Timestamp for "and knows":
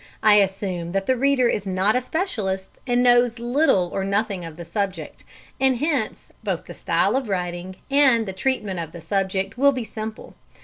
2.87-3.37